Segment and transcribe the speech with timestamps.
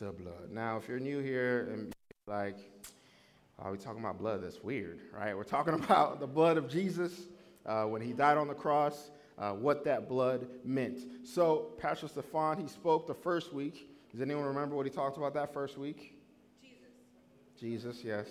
[0.00, 0.50] the blood.
[0.50, 1.92] Now, if you're new here and
[2.26, 2.56] like,
[3.58, 4.42] are we talking about blood?
[4.42, 5.36] That's weird, right?
[5.36, 7.12] We're talking about the blood of Jesus
[7.66, 11.00] uh, when he died on the cross, uh, what that blood meant.
[11.22, 13.90] So, Pastor Stefan, he spoke the first week.
[14.10, 16.18] Does anyone remember what he talked about that first week?
[17.60, 17.92] Jesus.
[17.92, 18.26] Jesus, yes.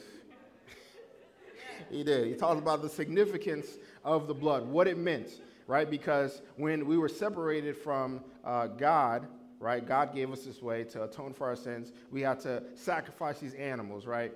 [1.91, 2.25] he did.
[2.25, 5.29] He talked about the significance of the blood, what it meant,
[5.67, 5.87] right?
[5.87, 9.27] Because when we were separated from uh, God,
[9.59, 11.91] right, God gave us this way to atone for our sins.
[12.11, 14.31] We had to sacrifice these animals, right?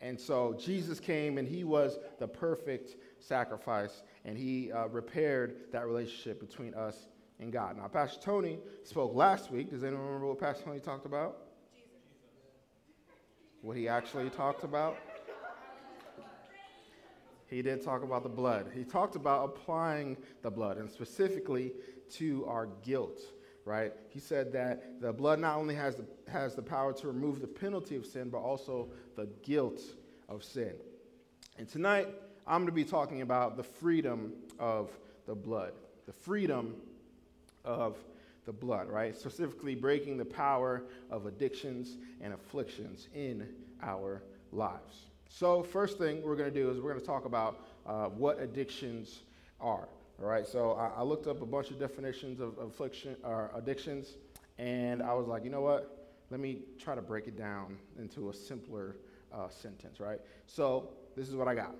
[0.00, 5.86] And so Jesus came and he was the perfect sacrifice and he uh, repaired that
[5.86, 7.06] relationship between us
[7.38, 7.76] and God.
[7.76, 9.70] Now, Pastor Tony spoke last week.
[9.70, 11.38] Does anyone remember what Pastor Tony talked about?
[13.60, 14.96] What he actually talked about?
[17.46, 18.70] He did talk about the blood.
[18.74, 21.72] He talked about applying the blood, and specifically
[22.12, 23.20] to our guilt,
[23.64, 23.92] right?
[24.08, 27.46] He said that the blood not only has the, has the power to remove the
[27.46, 29.80] penalty of sin, but also the guilt
[30.28, 30.72] of sin.
[31.58, 32.08] And tonight,
[32.46, 34.90] I'm going to be talking about the freedom of
[35.26, 35.72] the blood.
[36.06, 36.74] The freedom
[37.64, 37.96] of
[38.44, 39.16] the blood, right?
[39.16, 43.48] Specifically, breaking the power of addictions and afflictions in
[43.82, 45.06] our lives.
[45.28, 48.40] So, first thing we're going to do is we're going to talk about uh, what
[48.40, 49.20] addictions
[49.60, 49.88] are.
[50.20, 54.16] All right, so I, I, looked up a bunch of definitions of, affliction or addictions,
[54.58, 56.14] and I was like, you know what?
[56.30, 58.96] Let me try to break it down into a simpler
[59.32, 60.20] uh, sentence, right?
[60.46, 61.74] So, this is what I got.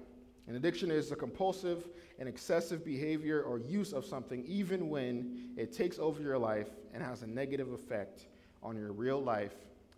[0.49, 5.73] An addiction is a compulsive and excessive behavior or use of something, even when it
[5.73, 8.27] takes over your life and has a negative effect
[8.63, 9.55] on your real life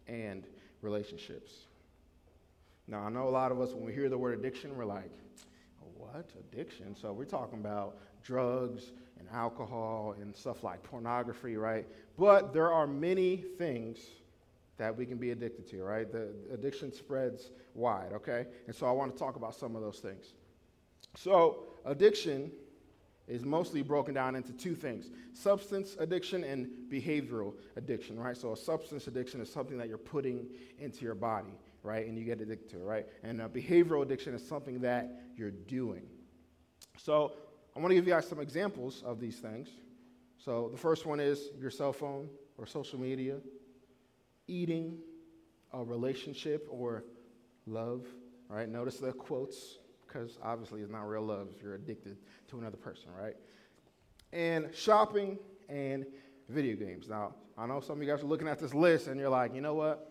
[0.07, 0.47] and
[0.83, 1.53] relationships.
[2.87, 5.11] Now, I know a lot of us, when we hear the word addiction, we're like,
[5.97, 6.31] what?
[6.39, 6.95] Addiction?
[6.95, 11.87] So we're talking about drugs and alcohol and stuff like pornography, right?
[12.19, 13.99] But there are many things
[14.77, 16.11] that we can be addicted to, right?
[16.11, 18.47] The addiction spreads wide, okay?
[18.67, 20.33] And so I want to talk about some of those things.
[21.17, 22.51] So, addiction
[23.29, 28.37] is mostly broken down into two things substance addiction and behavioral addiction, right?
[28.37, 30.47] So, a substance addiction is something that you're putting
[30.79, 32.07] into your body, right?
[32.07, 33.07] And you get addicted to it, right?
[33.23, 36.03] And a behavioral addiction is something that you're doing.
[36.97, 37.35] So,
[37.77, 39.69] I want to give you guys some examples of these things.
[40.39, 43.37] So, the first one is your cell phone or social media
[44.47, 44.99] eating,
[45.73, 47.05] a relationship, or
[47.67, 48.07] love.
[48.49, 48.69] Right?
[48.69, 52.19] Notice the quotes, because obviously it's not real love if you're addicted
[52.49, 53.35] to another person, right?
[54.33, 56.05] And shopping and
[56.49, 57.09] video games.
[57.09, 59.55] Now, I know some of you guys are looking at this list and you're like,
[59.55, 60.11] you know what?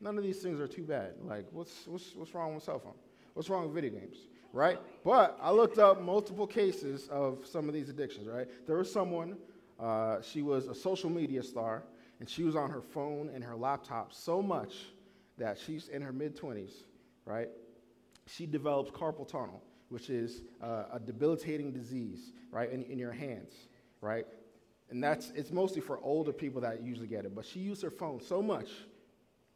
[0.00, 1.14] None of these things are too bad.
[1.22, 2.94] Like, what's, what's, what's wrong with cell phone?
[3.34, 4.16] What's wrong with video games?
[4.52, 4.78] Right?
[5.04, 8.48] But I looked up multiple cases of some of these addictions, right?
[8.66, 9.36] There was someone,
[9.78, 11.84] uh, she was a social media star,
[12.18, 14.74] and she was on her phone and her laptop so much
[15.38, 16.72] that she's in her mid 20s,
[17.24, 17.48] right?
[18.26, 23.54] She develops carpal tunnel, which is uh, a debilitating disease, right, in, in your hands,
[24.00, 24.26] right?
[24.90, 27.34] And that's, it's mostly for older people that usually get it.
[27.34, 28.68] But she used her phone so much,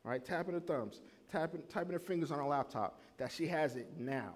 [0.05, 3.88] right, tapping her thumbs, tapping, typing her fingers on her laptop, that she has it
[3.99, 4.34] now,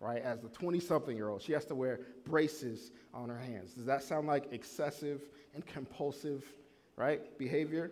[0.00, 0.22] right?
[0.22, 3.74] As the 20 something year old, she has to wear braces on her hands.
[3.74, 5.20] Does that sound like excessive
[5.54, 6.44] and compulsive
[7.00, 7.38] right?
[7.38, 7.90] Behavior.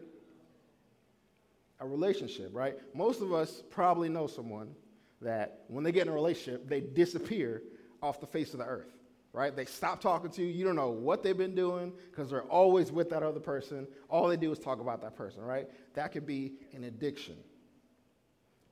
[1.81, 2.77] A relationship, right?
[2.95, 4.75] Most of us probably know someone
[5.23, 7.63] that when they get in a relationship, they disappear
[8.03, 8.93] off the face of the earth,
[9.33, 9.57] right?
[9.57, 10.49] They stop talking to you.
[10.49, 13.87] You don't know what they've been doing because they're always with that other person.
[14.11, 15.69] All they do is talk about that person, right?
[15.95, 17.37] That could be an addiction.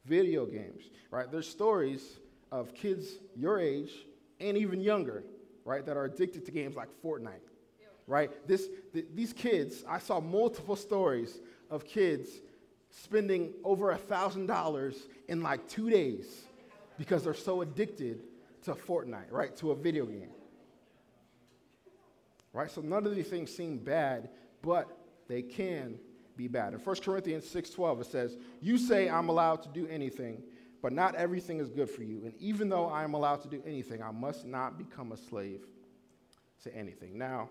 [0.04, 1.30] Video games, right?
[1.30, 2.18] There's stories
[2.52, 3.92] of kids your age
[4.40, 5.24] and even younger,
[5.64, 7.40] right, that are addicted to games like Fortnite
[8.06, 8.30] right?
[8.46, 11.40] This, th- these kids, I saw multiple stories
[11.70, 12.28] of kids
[12.90, 14.96] spending over a $1,000
[15.28, 16.44] in like two days
[16.98, 18.22] because they're so addicted
[18.64, 19.54] to Fortnite, right?
[19.56, 20.30] To a video game.
[22.52, 22.70] Right?
[22.70, 24.30] So none of these things seem bad,
[24.62, 24.88] but
[25.28, 25.98] they can
[26.36, 26.72] be bad.
[26.72, 30.42] In 1 Corinthians 6:12 it says, "You say I'm allowed to do anything,
[30.82, 32.22] but not everything is good for you.
[32.24, 35.66] And even though I am allowed to do anything, I must not become a slave
[36.62, 37.50] to anything." Now,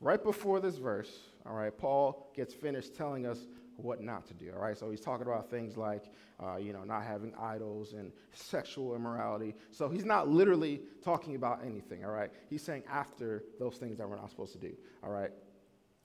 [0.00, 3.46] right before this verse, all right, Paul gets finished telling us
[3.76, 4.76] what not to do, all right?
[4.76, 6.04] So he's talking about things like,
[6.42, 9.54] uh, you know, not having idols and sexual immorality.
[9.70, 12.30] So he's not literally talking about anything, all right?
[12.48, 14.72] He's saying after those things that we're not supposed to do,
[15.02, 15.30] all right?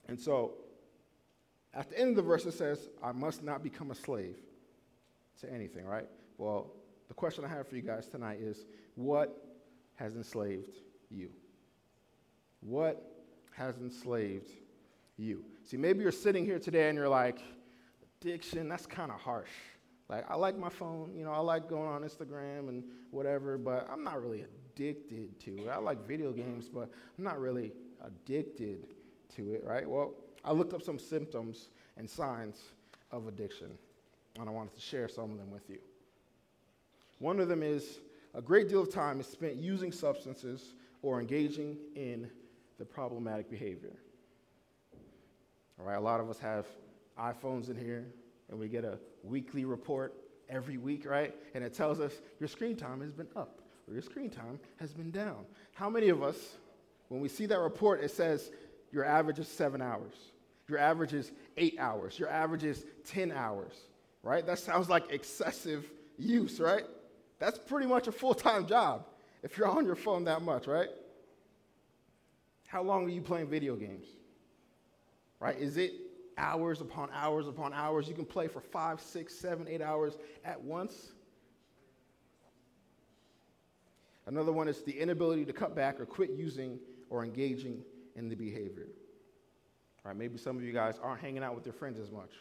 [0.07, 0.55] And so
[1.73, 4.37] at the end of the verse, it says, I must not become a slave
[5.41, 6.09] to anything, right?
[6.37, 6.71] Well,
[7.07, 9.43] the question I have for you guys tonight is what
[9.95, 10.75] has enslaved
[11.09, 11.29] you?
[12.61, 13.03] What
[13.51, 14.51] has enslaved
[15.17, 15.43] you.
[15.63, 17.39] See, maybe you're sitting here today and you're like,
[18.21, 19.49] addiction, that's kind of harsh.
[20.09, 23.89] Like, I like my phone, you know, I like going on Instagram and whatever, but
[23.91, 25.69] I'm not really addicted to it.
[25.69, 27.73] I like video games, but I'm not really
[28.05, 28.87] addicted
[29.35, 29.89] to it, right?
[29.89, 30.13] Well,
[30.45, 32.61] I looked up some symptoms and signs
[33.11, 33.77] of addiction,
[34.39, 35.79] and I wanted to share some of them with you.
[37.19, 37.99] One of them is
[38.33, 42.29] a great deal of time is spent using substances or engaging in
[42.77, 43.95] the problematic behavior.
[45.79, 46.65] All right, a lot of us have
[47.19, 48.05] iPhones in here,
[48.49, 50.13] and we get a weekly report
[50.49, 51.33] every week, right?
[51.53, 54.93] And it tells us your screen time has been up or your screen time has
[54.93, 55.45] been down.
[55.73, 56.35] How many of us,
[57.09, 58.51] when we see that report, it says
[58.91, 60.13] your average is seven hours,
[60.67, 63.73] your average is eight hours, your average is 10 hours,
[64.23, 64.45] right?
[64.45, 65.85] That sounds like excessive
[66.17, 66.83] use, right?
[67.39, 69.05] That's pretty much a full time job
[69.43, 70.89] if you're on your phone that much, right?
[72.67, 74.07] How long are you playing video games?
[75.39, 75.57] Right?
[75.57, 75.93] Is it
[76.37, 78.07] hours upon hours upon hours?
[78.07, 81.11] You can play for five, six, seven, eight hours at once.
[84.25, 86.79] Another one is the inability to cut back or quit using
[87.09, 87.83] or engaging
[88.15, 88.87] in the behavior.
[90.03, 92.31] Right, maybe some of you guys aren't hanging out with your friends as much.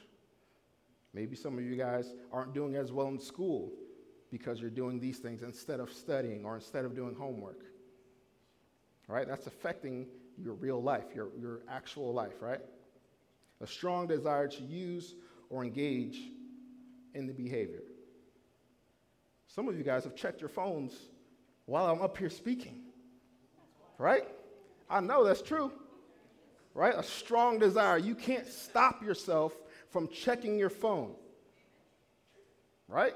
[1.13, 3.73] Maybe some of you guys aren't doing as well in school
[4.31, 7.61] because you're doing these things instead of studying or instead of doing homework.
[9.09, 9.27] Right?
[9.27, 10.07] That's affecting
[10.37, 12.61] your real life, your, your actual life, right?
[13.61, 15.15] A strong desire to use
[15.49, 16.19] or engage
[17.15, 17.83] in the behavior.
[19.47, 20.93] Some of you guys have checked your phones
[21.65, 22.83] while I'm up here speaking.
[23.99, 24.29] Right?
[24.91, 25.73] I know that's true.
[26.75, 26.95] Right?
[26.95, 27.97] A strong desire.
[27.97, 29.55] You can't stop yourself
[29.91, 31.15] from checking your phone.
[32.89, 33.15] Right?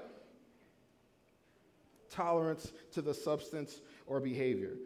[2.11, 4.77] Tolerance to the substance or behavior.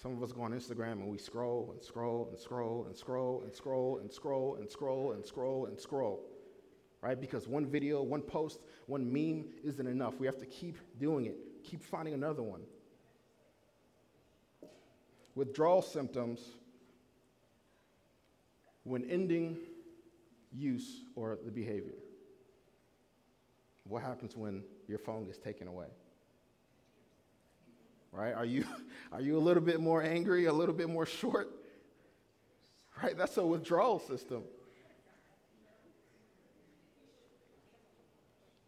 [0.00, 3.42] Some of us go on Instagram and we scroll and scroll and scroll and scroll
[3.42, 6.24] and scroll and scroll and scroll and scroll and scroll.
[7.02, 7.20] Right?
[7.20, 10.18] Because one video, one post, one meme isn't enough.
[10.18, 12.62] We have to keep doing it keep finding another one.
[15.34, 16.40] Withdrawal symptoms
[18.84, 19.56] when ending
[20.52, 21.94] use or the behavior.
[23.84, 25.86] What happens when your phone gets taken away?
[28.12, 28.34] Right?
[28.34, 28.64] Are you,
[29.12, 31.50] are you a little bit more angry, a little bit more short?
[33.02, 33.16] Right?
[33.16, 34.42] That's a withdrawal system.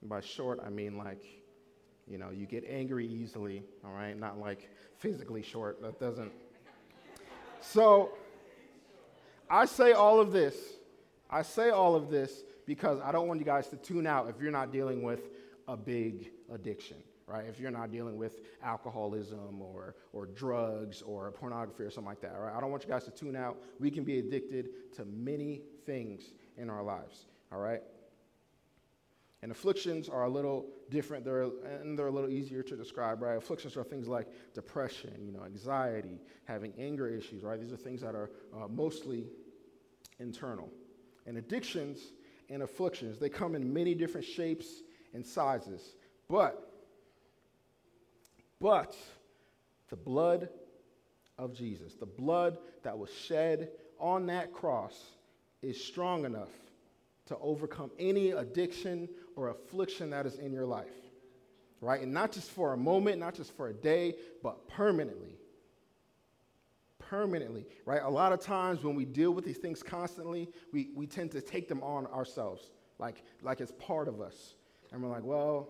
[0.03, 1.23] By short, I mean like
[2.09, 4.19] you know, you get angry easily, all right?
[4.19, 4.69] Not like
[4.99, 5.81] physically short.
[5.83, 6.33] That doesn't.
[7.61, 8.11] So,
[9.49, 10.57] I say all of this.
[11.31, 14.41] I say all of this because I don't want you guys to tune out if
[14.41, 15.21] you're not dealing with
[15.69, 16.99] a big addiction,
[17.33, 17.47] right?
[17.49, 22.39] If you're not dealing with alcoholism or, or drugs or pornography or something like that,
[22.39, 22.55] right?
[22.55, 23.63] I don't want you guys to tune out.
[23.81, 27.81] We can be addicted to many things in our lives, all right?
[29.41, 31.49] And afflictions are a little different, they're,
[31.81, 33.37] and they're a little easier to describe, right?
[33.37, 37.61] Afflictions are things like depression, you know, anxiety, having anger issues, right?
[37.61, 39.27] These are things that are uh, mostly
[40.21, 40.69] internal.
[41.27, 41.99] And addictions
[42.51, 44.83] and afflictions, they come in many different shapes
[45.15, 45.97] and sizes.
[46.29, 46.72] But,
[48.63, 48.97] but,
[49.91, 50.49] the blood
[51.37, 54.99] of Jesus, the blood that was shed on that cross,
[55.61, 56.49] is strong enough
[57.27, 60.95] to overcome any addiction or affliction that is in your life,
[61.81, 62.01] right?
[62.01, 65.37] And not just for a moment, not just for a day, but permanently.
[66.99, 68.03] Permanently, right?
[68.03, 71.41] A lot of times when we deal with these things constantly, we, we tend to
[71.41, 74.55] take them on ourselves, like, like it's part of us.
[74.93, 75.69] And we're like, well,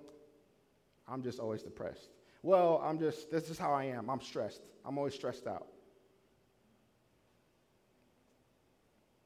[1.08, 2.10] I'm just always depressed.
[2.42, 4.10] Well, I'm just, this is how I am.
[4.10, 4.62] I'm stressed.
[4.84, 5.66] I'm always stressed out.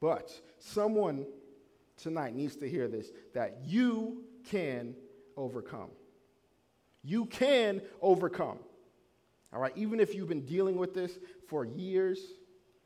[0.01, 1.27] But someone
[1.97, 4.95] tonight needs to hear this that you can
[5.37, 5.91] overcome.
[7.03, 8.59] You can overcome.
[9.53, 11.19] All right, even if you've been dealing with this
[11.49, 12.19] for years,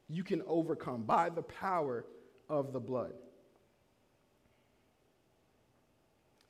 [0.08, 2.04] you can overcome by the power
[2.48, 3.12] of the blood.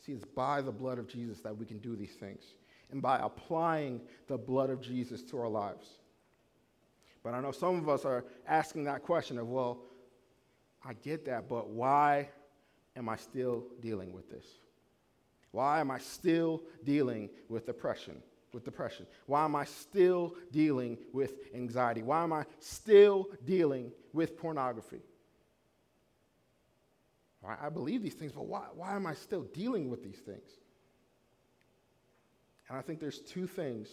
[0.05, 2.43] See, it's by the blood of Jesus that we can do these things,
[2.93, 5.87] and by applying the blood of Jesus to our lives.
[7.23, 9.83] But I know some of us are asking that question of, well,
[10.85, 12.31] I get that, but why
[12.97, 14.47] am I still dealing with this?
[15.51, 18.23] Why am I still dealing with depression?
[18.53, 19.07] With depression?
[19.27, 22.03] Why am I still dealing with anxiety?
[22.03, 25.03] Why am I still dealing with pornography?
[27.47, 30.60] I believe these things, but why, why am I still dealing with these things?
[32.71, 33.89] And I think there's two things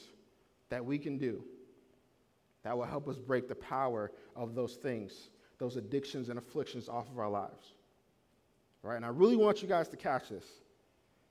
[0.69, 1.43] that we can do
[2.61, 7.09] that will help us break the power of those things, those addictions and afflictions off
[7.09, 7.73] of our lives.
[8.83, 8.95] Right?
[8.95, 10.45] And I really want you guys to catch this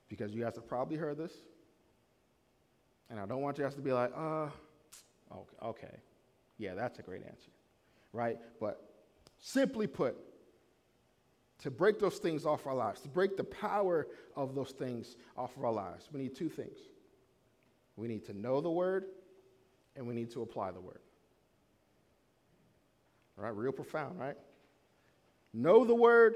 [0.09, 1.31] because you guys have probably heard this.
[3.09, 4.49] And I don't want you guys to be like, uh,
[5.31, 5.97] okay, okay.
[6.57, 7.51] Yeah, that's a great answer.
[8.11, 8.37] Right?
[8.59, 8.83] But
[9.39, 10.17] simply put,
[11.59, 15.55] to break those things off our lives, to break the power of those things off
[15.55, 16.77] of our lives, we need two things.
[17.97, 19.05] We need to know the word
[19.95, 20.99] and we need to apply the word.
[23.37, 24.37] All right, real profound, right?
[25.53, 26.35] Know the word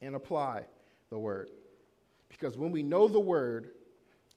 [0.00, 0.64] and apply
[1.10, 1.50] the word.
[2.28, 3.70] Because when we know the word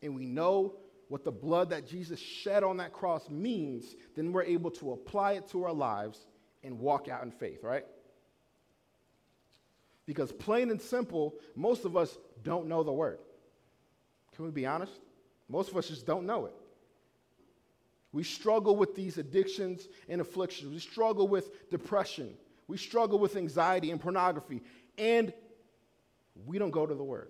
[0.02, 0.74] and we know
[1.08, 5.34] what the blood that Jesus shed on that cross means, then we're able to apply
[5.34, 6.26] it to our lives
[6.64, 7.86] and walk out in faith, right?
[10.06, 13.20] Because plain and simple, most of us don't know the word.
[14.36, 15.00] Can we be honest?
[15.50, 16.54] Most of us just don't know it.
[18.12, 20.72] We struggle with these addictions and afflictions.
[20.72, 22.36] We struggle with depression.
[22.68, 24.62] We struggle with anxiety and pornography.
[24.98, 25.34] And
[26.46, 27.30] we don't go to the Word.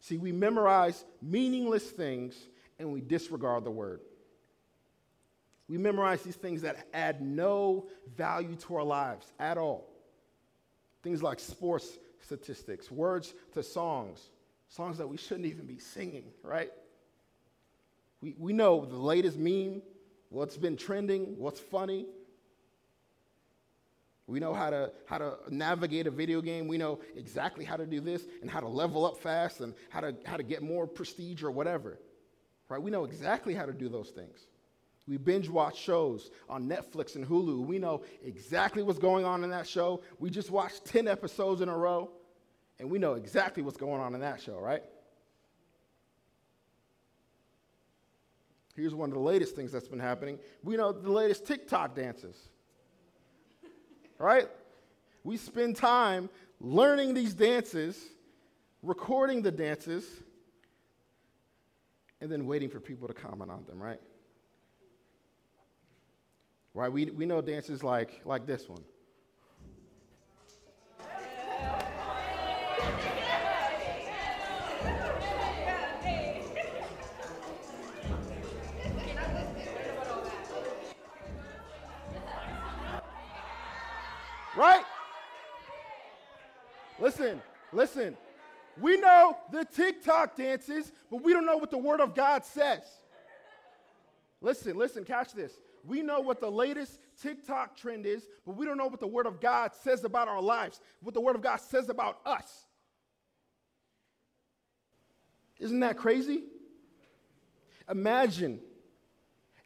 [0.00, 2.36] See, we memorize meaningless things
[2.78, 4.00] and we disregard the Word.
[5.68, 9.88] We memorize these things that add no value to our lives at all.
[11.02, 14.30] Things like sports statistics, words to songs,
[14.68, 16.70] songs that we shouldn't even be singing, right?
[18.20, 19.82] We, we know the latest meme,
[20.30, 22.06] what's been trending, what's funny.
[24.26, 26.66] We know how to, how to navigate a video game.
[26.66, 30.00] We know exactly how to do this and how to level up fast and how
[30.00, 31.98] to, how to get more prestige or whatever.
[32.68, 32.82] Right?
[32.82, 34.48] We know exactly how to do those things.
[35.06, 37.64] We binge watch shows on Netflix and Hulu.
[37.64, 40.02] We know exactly what's going on in that show.
[40.18, 42.10] We just watched 10 episodes in a row,
[42.78, 44.82] and we know exactly what's going on in that show, right?
[48.74, 50.38] Here's one of the latest things that's been happening.
[50.62, 52.36] We know the latest TikTok dances.
[54.18, 54.48] right?
[55.24, 56.28] We spend time
[56.60, 57.98] learning these dances,
[58.82, 60.04] recording the dances,
[62.20, 64.00] and then waiting for people to comment on them, right?
[66.74, 66.92] Right?
[66.92, 68.82] We, we know dances like, like this one.
[87.18, 87.42] Listen,
[87.72, 88.16] listen.
[88.78, 92.82] We know the TikTok dances, but we don't know what the Word of God says.
[94.42, 95.52] Listen, listen, catch this.
[95.82, 99.26] We know what the latest TikTok trend is, but we don't know what the Word
[99.26, 102.66] of God says about our lives, what the Word of God says about us.
[105.58, 106.42] Isn't that crazy?
[107.88, 108.60] Imagine,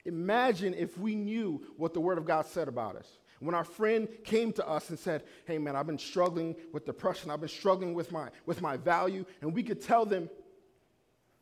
[0.05, 3.09] imagine if we knew what the Word of God said about us.
[3.41, 7.31] When our friend came to us and said, Hey man, I've been struggling with depression,
[7.31, 10.29] I've been struggling with my, with my value, and we could tell them,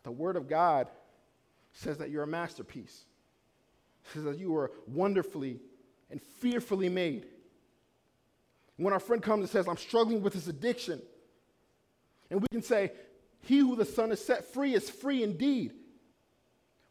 [0.05, 0.88] the Word of God
[1.73, 3.05] says that you're a masterpiece,
[4.14, 5.61] says that you are wonderfully
[6.09, 7.26] and fearfully made.
[8.76, 11.02] When our friend comes and says, I'm struggling with this addiction,
[12.31, 12.93] and we can say,
[13.43, 15.75] He who the Son has set free is free indeed.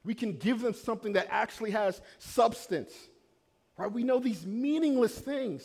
[0.03, 2.93] We can give them something that actually has substance
[3.77, 3.91] Right?
[3.91, 5.63] We know these meaningless things.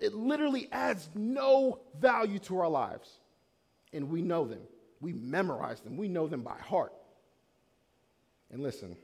[0.00, 3.08] It literally adds no value to our lives.
[3.92, 4.62] And we know them.
[5.00, 5.96] We memorize them.
[5.96, 6.92] We know them by heart.
[8.50, 8.96] And listen,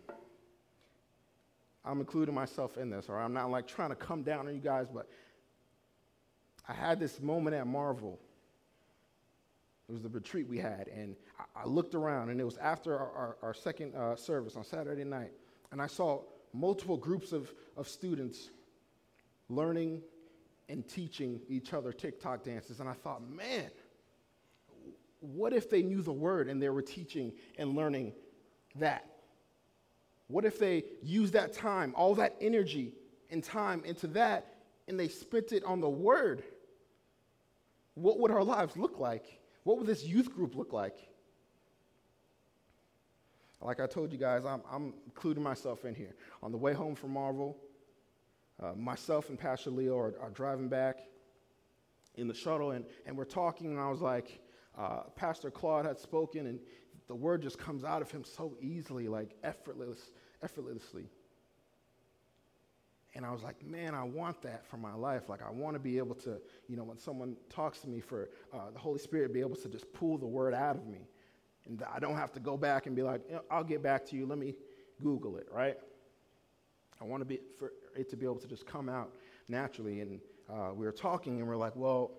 [1.84, 4.60] I'm including myself in this, or I'm not like trying to come down on you
[4.60, 5.08] guys, but
[6.68, 8.18] I had this moment at Marvel.
[9.88, 12.98] It was the retreat we had, and I, I looked around, and it was after
[12.98, 15.32] our, our, our second uh, service on Saturday night,
[15.72, 16.20] and I saw
[16.58, 18.50] multiple groups of, of students
[19.48, 20.02] learning
[20.68, 22.80] and teaching each other TikTok dances.
[22.80, 23.70] And I thought, man,
[25.20, 28.12] what if they knew the word and they were teaching and learning
[28.76, 29.06] that?
[30.26, 32.92] What if they used that time, all that energy
[33.30, 34.54] and time into that,
[34.86, 36.42] and they spent it on the word?
[37.94, 39.40] What would our lives look like?
[39.64, 40.96] What would this youth group look like?
[43.60, 46.14] Like I told you guys, I'm, I'm including myself in here.
[46.42, 47.56] On the way home from Marvel,
[48.62, 51.00] uh, myself and Pastor Leo are, are, driving back
[52.16, 54.40] in the shuttle, and, and we're talking, and I was like,
[54.76, 56.58] uh, Pastor Claude had spoken, and
[57.06, 60.10] the word just comes out of him so easily, like effortless,
[60.42, 61.08] effortlessly.
[63.14, 65.28] And I was like, man, I want that for my life.
[65.28, 66.38] Like, I want to be able to,
[66.68, 69.68] you know, when someone talks to me, for uh, the Holy Spirit be able to
[69.68, 71.08] just pull the word out of me.
[71.68, 73.20] And I don't have to go back and be like,
[73.50, 74.26] I'll get back to you.
[74.26, 74.54] Let me
[75.02, 75.76] Google it, right?
[77.00, 79.12] I want to be for it to be able to just come out
[79.48, 80.00] naturally.
[80.00, 80.20] And
[80.50, 82.12] uh, we were talking and we are like, well,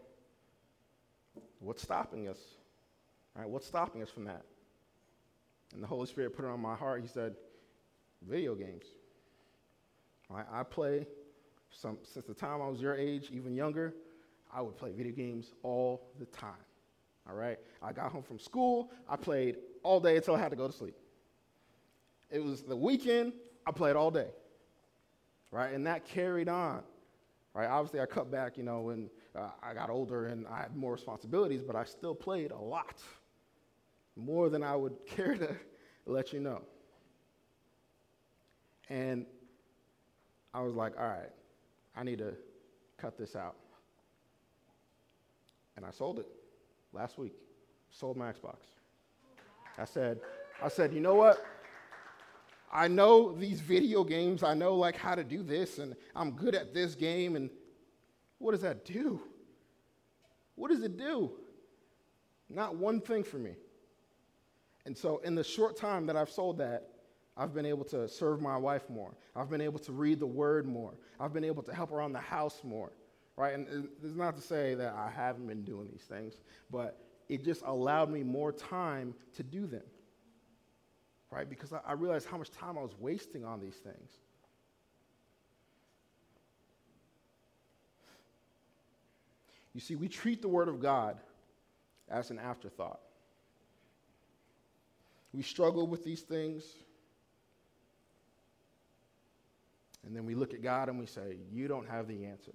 [1.60, 2.40] what's stopping us?
[3.36, 4.44] All right, what's stopping us from that?
[5.74, 7.02] And the Holy Spirit put it on my heart.
[7.02, 7.36] He said,
[8.28, 8.86] video games.
[10.30, 11.08] Right, I play
[11.72, 13.96] some, since the time I was your age, even younger,
[14.54, 16.54] I would play video games all the time.
[17.30, 17.58] All right?
[17.82, 20.74] I got home from school, I played all day until I had to go to
[20.74, 20.96] sleep.
[22.32, 23.34] It was the weekend,
[23.66, 24.28] I played all day.
[25.52, 25.74] Right?
[25.74, 26.84] And that carried on.
[27.54, 27.68] Right?
[27.68, 30.94] Obviously, I cut back, you know, when uh, I got older and I had more
[30.94, 33.02] responsibilities, but I still played a lot.
[34.16, 35.56] More than I would care to
[36.06, 36.62] let you know.
[38.90, 39.26] And
[40.54, 41.30] I was like, all right,
[41.96, 42.34] I need to
[42.98, 43.56] cut this out.
[45.78, 46.28] And I sold it
[46.94, 47.34] last week.
[47.92, 48.58] Sold my Xbox.
[49.78, 50.20] I said,
[50.62, 51.44] I said, you know what?
[52.72, 54.44] I know these video games.
[54.44, 57.36] I know like how to do this, and I'm good at this game.
[57.36, 57.50] And
[58.38, 59.22] what does that do?
[60.56, 61.32] What does it do?
[62.50, 63.54] Not one thing for me.
[64.86, 66.90] And so, in the short time that I've sold that,
[67.38, 69.16] I've been able to serve my wife more.
[69.36, 70.94] I've been able to read the word more.
[71.20, 72.92] I've been able to help around the house more,
[73.40, 73.54] right?
[73.54, 76.34] And it's not to say that I haven't been doing these things,
[76.70, 79.86] but it just allowed me more time to do them,
[81.32, 81.50] right?
[81.50, 84.12] Because I, I realized how much time I was wasting on these things.
[89.74, 91.18] You see, we treat the Word of God
[92.10, 93.00] as an afterthought.
[95.32, 96.66] We struggle with these things.
[100.06, 102.52] And then we look at God and we say, You don't have the answer.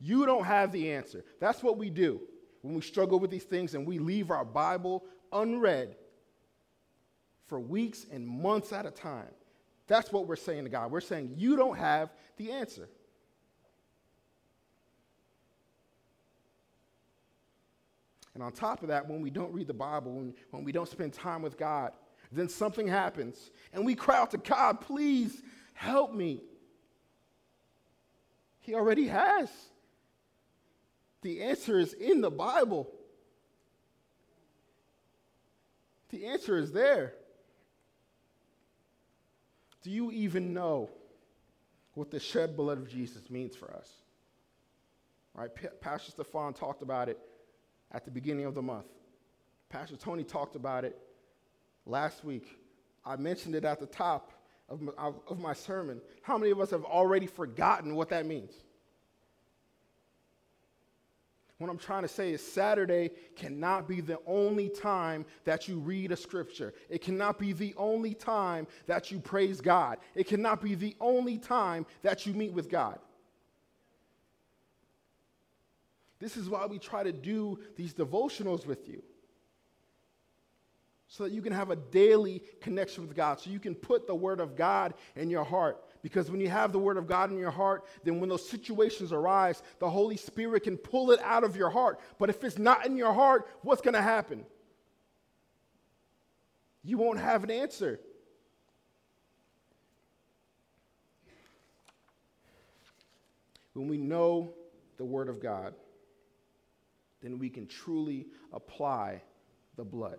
[0.00, 1.24] You don't have the answer.
[1.40, 2.20] That's what we do
[2.62, 5.96] when we struggle with these things and we leave our Bible unread
[7.46, 9.30] for weeks and months at a time.
[9.86, 10.90] That's what we're saying to God.
[10.90, 12.88] We're saying, You don't have the answer.
[18.34, 20.88] And on top of that, when we don't read the Bible, when, when we don't
[20.88, 21.92] spend time with God,
[22.32, 23.50] then something happens.
[23.72, 25.40] And we cry out to God, please
[25.72, 26.42] help me.
[28.58, 29.50] He already has.
[31.24, 32.86] The answer is in the Bible.
[36.10, 37.14] The answer is there.
[39.82, 40.90] Do you even know
[41.94, 43.90] what the shed blood of Jesus means for us?
[45.32, 45.52] Right?
[45.52, 47.18] P- Pastor Stefan talked about it
[47.90, 48.86] at the beginning of the month.
[49.70, 50.98] Pastor Tony talked about it
[51.86, 52.58] last week.
[53.02, 54.30] I mentioned it at the top
[54.68, 56.02] of my, of my sermon.
[56.20, 58.52] How many of us have already forgotten what that means?
[61.58, 66.10] What I'm trying to say is Saturday cannot be the only time that you read
[66.10, 66.74] a scripture.
[66.88, 69.98] It cannot be the only time that you praise God.
[70.16, 72.98] It cannot be the only time that you meet with God.
[76.18, 79.02] This is why we try to do these devotionals with you.
[81.06, 84.14] So that you can have a daily connection with God, so you can put the
[84.14, 85.80] Word of God in your heart.
[86.02, 89.12] Because when you have the Word of God in your heart, then when those situations
[89.12, 92.00] arise, the Holy Spirit can pull it out of your heart.
[92.18, 94.44] But if it's not in your heart, what's going to happen?
[96.82, 98.00] You won't have an answer.
[103.72, 104.54] When we know
[104.98, 105.74] the Word of God,
[107.22, 109.22] then we can truly apply
[109.76, 110.18] the blood.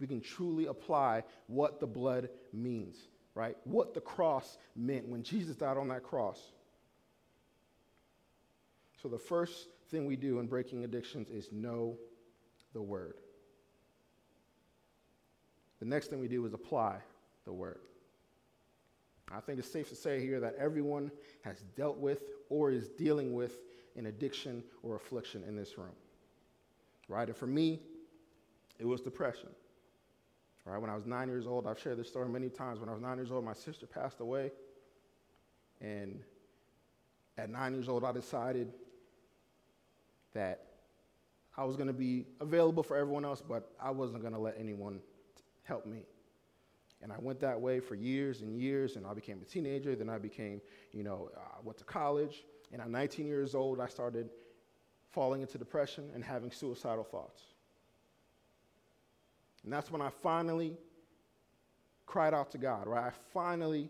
[0.00, 2.96] We can truly apply what the blood means,
[3.34, 3.56] right?
[3.64, 6.40] What the cross meant when Jesus died on that cross.
[9.02, 11.96] So, the first thing we do in breaking addictions is know
[12.72, 13.14] the word.
[15.78, 16.96] The next thing we do is apply
[17.44, 17.80] the word.
[19.30, 21.10] I think it's safe to say here that everyone
[21.42, 23.58] has dealt with or is dealing with
[23.96, 25.94] an addiction or affliction in this room
[27.08, 27.28] right?
[27.28, 27.80] And for me,
[28.78, 29.48] it was depression.
[30.64, 30.78] Right?
[30.78, 32.80] When I was nine years old, I've shared this story many times.
[32.80, 34.50] When I was nine years old, my sister passed away.
[35.80, 36.20] And
[37.36, 38.72] at nine years old, I decided
[40.32, 40.66] that
[41.56, 44.56] I was going to be available for everyone else, but I wasn't going to let
[44.58, 45.00] anyone
[45.64, 46.06] help me.
[47.02, 49.94] And I went that way for years and years, and I became a teenager.
[49.94, 52.44] Then I became, you know, I went to college.
[52.72, 54.30] And at 19 years old, I started
[55.10, 57.42] falling into depression and having suicidal thoughts.
[59.64, 60.76] And that's when I finally
[62.06, 63.04] cried out to God, right?
[63.04, 63.88] I finally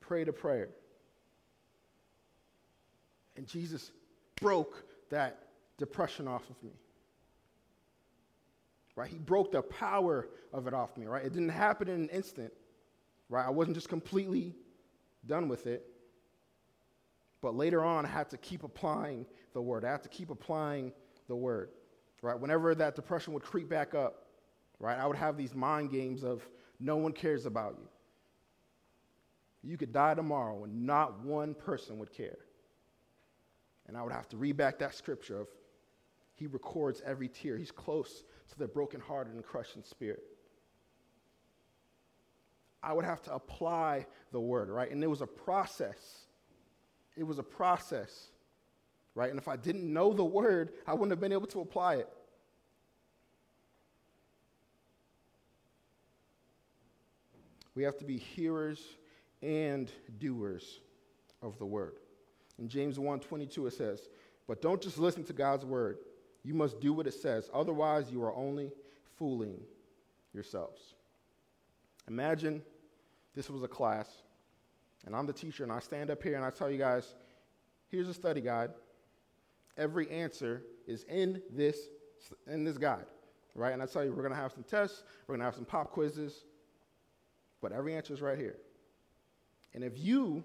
[0.00, 0.70] prayed a prayer.
[3.36, 3.92] And Jesus
[4.40, 5.38] broke that
[5.78, 6.72] depression off of me.
[8.96, 9.08] Right?
[9.08, 11.24] He broke the power of it off me, right?
[11.24, 12.52] It didn't happen in an instant,
[13.28, 13.46] right?
[13.46, 14.54] I wasn't just completely
[15.26, 15.86] done with it.
[17.40, 19.84] But later on, I had to keep applying the word.
[19.84, 20.92] I had to keep applying
[21.28, 21.70] the word,
[22.20, 22.38] right?
[22.38, 24.26] Whenever that depression would creep back up,
[24.80, 26.42] right, I would have these mind games of
[26.80, 27.88] no one cares about you.
[29.62, 32.38] You could die tomorrow and not one person would care.
[33.86, 35.48] And I would have to read back that scripture of
[36.34, 37.56] He records every tear.
[37.56, 40.22] He's close to the brokenhearted and crushed in spirit.
[42.82, 44.90] I would have to apply the word, right?
[44.90, 45.98] And it was a process.
[47.16, 48.30] It was a process,
[49.14, 49.28] right?
[49.28, 52.08] And if I didn't know the word, I wouldn't have been able to apply it.
[57.80, 58.98] We have to be hearers
[59.40, 60.80] and doers
[61.40, 61.94] of the word.
[62.58, 64.10] In James 1:22 it says,
[64.46, 65.98] "But don't just listen to God's word.
[66.42, 67.48] You must do what it says.
[67.54, 68.70] Otherwise, you are only
[69.16, 69.66] fooling
[70.34, 70.94] yourselves."
[72.06, 72.62] Imagine
[73.32, 74.24] this was a class,
[75.06, 77.14] and I'm the teacher, and I stand up here and I tell you guys,
[77.88, 78.74] here's a study guide.
[79.78, 81.88] Every answer is in this
[82.46, 83.06] in this guide,
[83.54, 83.72] right?
[83.72, 85.64] And I tell you, we're going to have some tests, we're going to have some
[85.64, 86.44] pop quizzes,
[87.60, 88.56] but every answer is right here.
[89.74, 90.44] And if you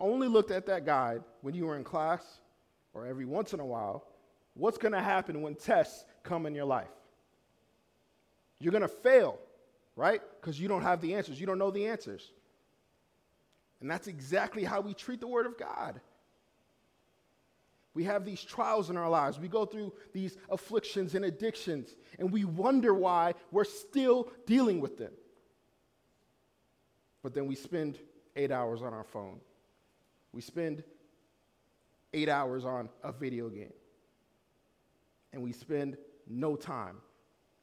[0.00, 2.22] only looked at that guide when you were in class
[2.94, 4.06] or every once in a while,
[4.54, 6.88] what's going to happen when tests come in your life?
[8.58, 9.38] You're going to fail,
[9.96, 10.22] right?
[10.40, 11.40] Because you don't have the answers.
[11.40, 12.32] You don't know the answers.
[13.80, 16.00] And that's exactly how we treat the Word of God.
[17.92, 19.38] We have these trials in our lives.
[19.38, 24.98] We go through these afflictions and addictions, and we wonder why we're still dealing with
[24.98, 25.12] them.
[27.26, 27.98] But then we spend
[28.36, 29.40] eight hours on our phone.
[30.30, 30.84] We spend
[32.14, 33.72] eight hours on a video game.
[35.32, 35.96] And we spend
[36.28, 36.98] no time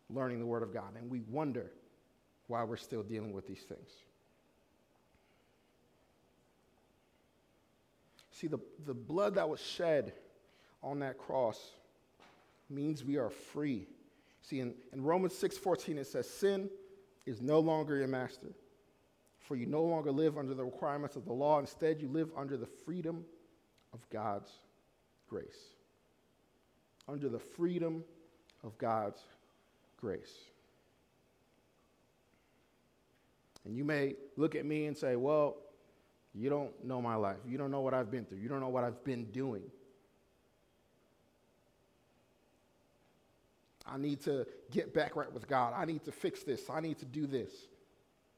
[0.10, 0.97] learning the Word of God.
[0.97, 1.71] And we wonder
[2.47, 3.89] why we're still dealing with these things.
[8.32, 10.12] See, the, the blood that was shed
[10.84, 11.69] on that cross
[12.69, 13.88] means we are free.
[14.41, 16.69] See, in, in Romans 6:14 it says, Sin
[17.26, 18.49] is no longer your master.
[19.43, 21.60] For you no longer live under the requirements of the law.
[21.60, 23.23] Instead, you live under the freedom
[23.93, 24.49] of God's
[25.29, 25.73] grace.
[27.08, 28.03] Under the freedom
[28.63, 29.21] of God's
[29.97, 30.34] grace.
[33.65, 35.58] And you may look at me and say, well,
[36.34, 37.38] you don't know my life.
[37.45, 38.39] You don't know what I've been through.
[38.39, 39.63] You don't know what I've been doing.
[43.86, 45.73] I need to get back right with God.
[45.75, 46.69] I need to fix this.
[46.69, 47.51] I need to do this.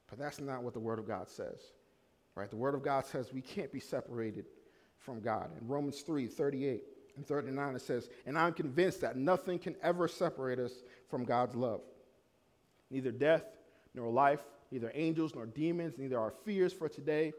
[0.09, 1.59] But that's not what the Word of God says.
[2.35, 2.49] Right?
[2.49, 4.45] The Word of God says we can't be separated
[4.99, 5.49] from God.
[5.59, 6.83] In Romans 3 38
[7.17, 10.73] and 39, it says, And I'm convinced that nothing can ever separate us
[11.09, 11.81] from God's love.
[12.91, 13.43] Neither death
[13.93, 14.41] nor life,
[14.71, 17.33] neither angels nor demons, neither our fears for today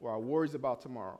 [0.00, 1.18] or our worries about tomorrow.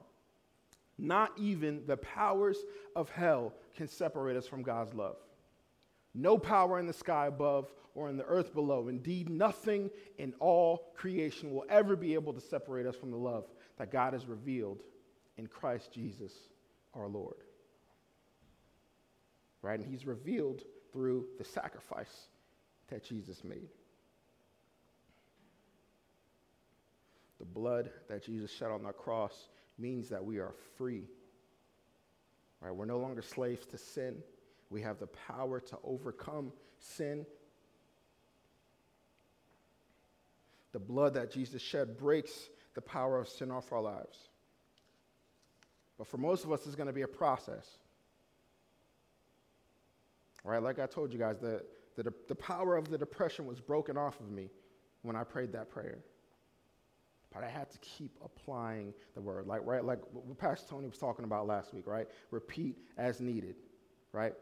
[0.99, 2.59] Not even the powers
[2.97, 5.17] of hell can separate us from God's love.
[6.19, 8.89] No power in the sky above or in the earth below.
[8.89, 13.45] Indeed, nothing in all creation will ever be able to separate us from the love
[13.77, 14.83] that God has revealed
[15.37, 16.33] in Christ Jesus
[16.93, 17.37] our Lord.
[19.63, 19.79] Right?
[19.79, 22.29] And He's revealed through the sacrifice
[22.89, 23.69] that Jesus made.
[27.39, 31.05] The blood that Jesus shed on the cross means that we are free.
[32.61, 32.75] Right?
[32.75, 34.17] We're no longer slaves to sin.
[34.71, 37.27] We have the power to overcome sin
[40.73, 44.29] The blood that Jesus shed breaks the power of sin off our lives.
[45.97, 47.67] But for most of us, it's going to be a process.
[50.45, 50.63] Right?
[50.63, 51.65] Like I told you guys, the,
[51.97, 54.51] the, the power of the depression was broken off of me
[55.03, 55.99] when I prayed that prayer.
[57.33, 59.47] But I had to keep applying the word.
[59.47, 62.07] Like, right, like what Pastor Tony was talking about last week, right?
[62.31, 63.57] Repeat as needed,
[64.13, 64.33] right?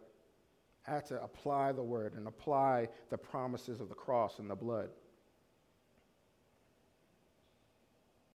[0.87, 4.55] I had to apply the word and apply the promises of the cross and the
[4.55, 4.91] blood.